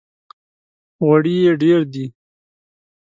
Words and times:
غوړي 1.03 1.35
یې 1.43 1.53
ډېر 1.61 1.81
دي! 1.93 2.05